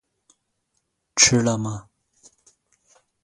[1.15, 1.87] 吃了吗